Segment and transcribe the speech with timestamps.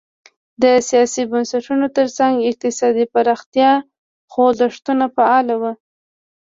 [0.61, 3.71] د سیاسي بنسټونو ترڅنګ اقتصادي پرمختیا
[4.31, 5.71] خوځښتونه فعال وو.